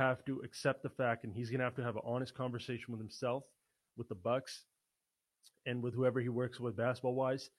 [0.00, 2.86] have to accept the fact, and he's going to have to have an honest conversation
[2.88, 3.44] with himself,
[3.96, 4.64] with the Bucks,
[5.66, 7.50] and with whoever he works with basketball wise.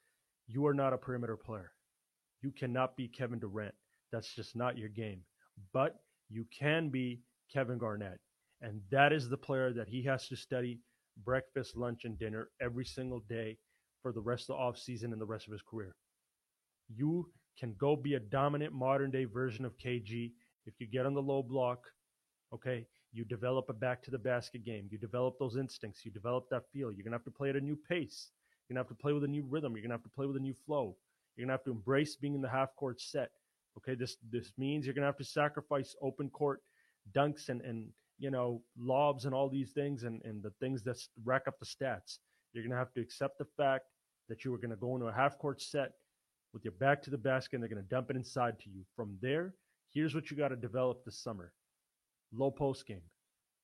[0.47, 1.71] You are not a perimeter player.
[2.41, 3.75] You cannot be Kevin Durant.
[4.11, 5.21] That's just not your game.
[5.71, 5.97] But
[6.29, 7.21] you can be
[7.53, 8.19] Kevin Garnett.
[8.61, 10.79] And that is the player that he has to study
[11.23, 13.57] breakfast, lunch, and dinner every single day
[14.01, 15.95] for the rest of the offseason and the rest of his career.
[16.93, 17.29] You
[17.59, 20.31] can go be a dominant modern day version of KG
[20.65, 21.83] if you get on the low block,
[22.53, 22.85] okay?
[23.13, 24.87] You develop a back to the basket game.
[24.89, 26.05] You develop those instincts.
[26.05, 26.91] You develop that feel.
[26.91, 28.29] You're going to have to play at a new pace.
[28.67, 29.73] You're going to have to play with a new rhythm.
[29.73, 30.95] You're going to have to play with a new flow.
[31.35, 33.31] You're going to have to embrace being in the half court set.
[33.77, 36.61] Okay, this this means you're going to have to sacrifice open court
[37.15, 37.87] dunks and and
[38.19, 41.65] you know lobs and all these things and and the things that rack up the
[41.65, 42.19] stats.
[42.53, 43.85] You're going to have to accept the fact
[44.27, 45.93] that you are going to go into a half court set
[46.53, 48.83] with your back to the basket and they're going to dump it inside to you.
[48.93, 49.53] From there,
[49.93, 51.53] here's what you got to develop this summer
[52.33, 53.03] low post game,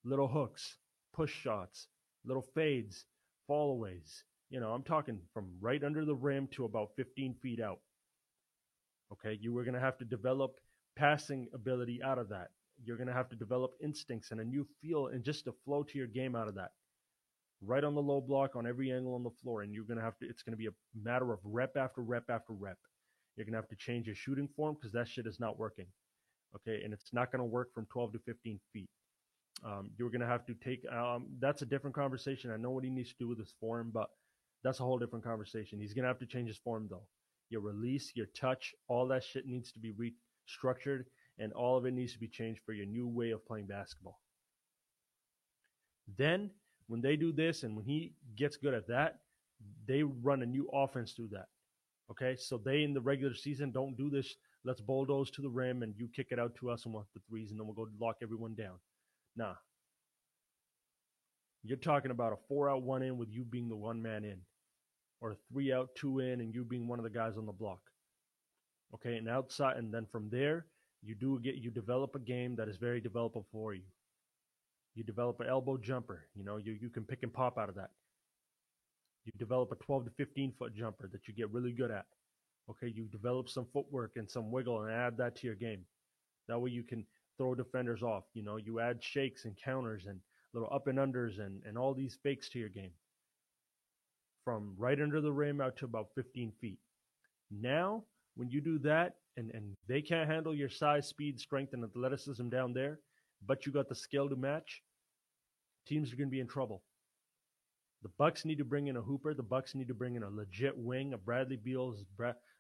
[0.04, 0.78] little hooks,
[1.14, 1.88] push shots,
[2.26, 3.06] little fades,
[3.50, 4.24] fallaways.
[4.50, 7.80] You know, I'm talking from right under the rim to about 15 feet out.
[9.12, 10.56] Okay, you were going to have to develop
[10.96, 12.50] passing ability out of that.
[12.84, 15.84] You're going to have to develop instincts and a new feel and just a flow
[15.84, 16.72] to your game out of that
[17.62, 19.62] right on the low block on every angle on the floor.
[19.62, 22.02] And you're going to have to, it's going to be a matter of rep after
[22.02, 22.78] rep after rep.
[23.36, 25.86] You're going to have to change your shooting form because that shit is not working.
[26.56, 26.82] Okay.
[26.84, 28.90] And it's not going to work from 12 to 15 feet.
[29.66, 32.52] Um, you're going to have to take, um, that's a different conversation.
[32.52, 34.10] I know what he needs to do with his form, but
[34.64, 35.80] that's a whole different conversation.
[35.80, 37.08] He's going to have to change his form though.
[37.50, 41.06] Your release, your touch, all that shit needs to be restructured
[41.40, 44.20] and all of it needs to be changed for your new way of playing basketball.
[46.18, 46.52] Then
[46.88, 49.20] when they do this and when he gets good at that,
[49.88, 51.48] they run a new offense through that.
[52.10, 54.36] Okay, so they in the regular season don't do this.
[54.66, 57.22] Let's bulldoze to the rim and you kick it out to us and want the
[57.30, 58.76] threes and then we'll go lock everyone down.
[59.36, 59.56] Nah.
[61.64, 64.40] You're talking about a four out, one in with you being the one man in,
[65.22, 67.52] or a three out, two in, and you being one of the guys on the
[67.52, 67.80] block.
[68.94, 70.66] Okay, and outside, and then from there,
[71.04, 73.84] you do get you develop a game that is very developable for you.
[74.96, 76.28] You develop an elbow jumper.
[76.36, 77.92] You know, you, you can pick and pop out of that.
[79.26, 82.06] You develop a 12 to 15 foot jumper that you get really good at.
[82.70, 85.86] Okay, you develop some footwork and some wiggle and add that to your game.
[86.48, 87.06] That way you can
[87.38, 88.24] throw defenders off.
[88.34, 90.20] You know, you add shakes and counters and
[90.54, 92.92] little up and unders and, and all these fakes to your game.
[94.44, 96.80] From right under the rim out to about 15 feet.
[97.52, 98.04] Now,
[98.36, 102.50] when you do that and, and they can't handle your size, speed, strength, and athleticism
[102.50, 103.00] down there,
[103.46, 104.82] but you got the skill to match,
[105.86, 106.82] teams are going to be in trouble.
[108.04, 109.34] The Bucks need to bring in a hooper.
[109.34, 112.04] The Bucks need to bring in a legit wing, a Bradley Beals,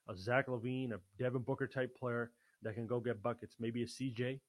[0.09, 2.31] a Zach LaVine, a Devin Booker type player
[2.63, 3.55] that can go get buckets.
[3.59, 4.39] Maybe a CJ,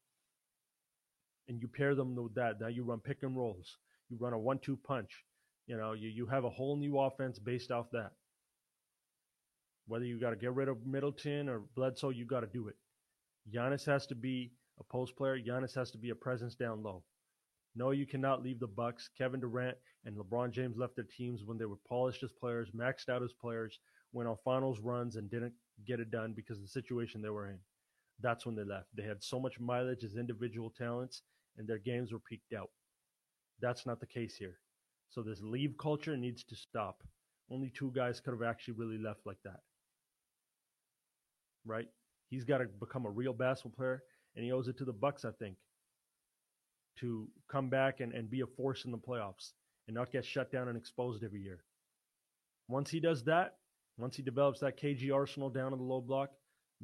[1.48, 2.60] and you pair them with that.
[2.60, 3.78] Now you run pick and rolls.
[4.08, 5.24] You run a one-two punch.
[5.66, 8.12] You know, you you have a whole new offense based off that.
[9.86, 12.76] Whether you got to get rid of Middleton or Bledsoe, you got to do it.
[13.52, 15.38] Giannis has to be a post player.
[15.38, 17.02] Giannis has to be a presence down low.
[17.74, 19.08] No, you cannot leave the Bucks.
[19.16, 23.08] Kevin Durant and LeBron James left their teams when they were polished as players, maxed
[23.08, 23.78] out as players,
[24.12, 25.52] went on finals runs and didn't
[25.86, 27.58] get it done because of the situation they were in.
[28.20, 28.88] That's when they left.
[28.94, 31.22] They had so much mileage as individual talents
[31.56, 32.70] and their games were peaked out.
[33.60, 34.58] That's not the case here.
[35.10, 37.02] So this leave culture needs to stop.
[37.50, 39.60] Only two guys could have actually really left like that.
[41.64, 41.88] Right?
[42.28, 44.02] He's got to become a real basketball player
[44.36, 45.56] and he owes it to the Bucks, I think
[46.98, 49.52] to come back and, and be a force in the playoffs
[49.86, 51.64] and not get shut down and exposed every year.
[52.68, 53.54] Once he does that,
[53.98, 56.30] once he develops that KG arsenal down in the low block,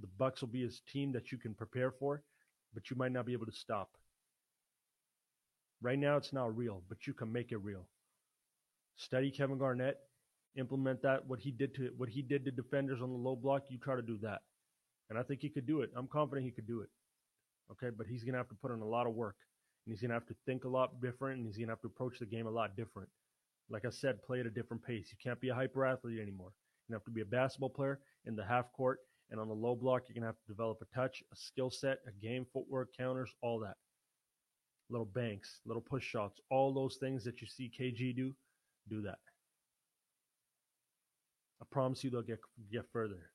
[0.00, 2.22] the Bucks will be his team that you can prepare for,
[2.74, 3.90] but you might not be able to stop.
[5.80, 7.86] Right now, it's not real, but you can make it real.
[8.96, 9.98] Study Kevin Garnett,
[10.56, 11.26] implement that.
[11.26, 13.96] What he did to what he did to defenders on the low block, you try
[13.96, 14.40] to do that,
[15.10, 15.90] and I think he could do it.
[15.96, 16.88] I'm confident he could do it.
[17.70, 19.36] Okay, but he's gonna have to put in a lot of work
[19.86, 22.18] and he's gonna have to think a lot different, and he's gonna have to approach
[22.18, 23.08] the game a lot different.
[23.70, 25.08] Like I said, play at a different pace.
[25.10, 26.52] You can't be a hyper athlete anymore.
[26.88, 29.00] You have to be a basketball player in the half court
[29.30, 30.02] and on the low block.
[30.06, 33.58] You're gonna have to develop a touch, a skill set, a game, footwork, counters, all
[33.60, 33.76] that.
[34.90, 38.34] Little banks, little push shots, all those things that you see KG do,
[38.88, 39.18] do that.
[41.60, 42.40] I promise you they'll get
[42.70, 43.30] get further.